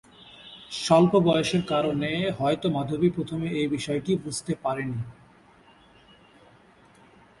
[0.77, 4.99] স্বল্প বয়সের কারণেই হয়তো মাধবী প্রথমে এই বিষয়টি বুঝতে পারেনি।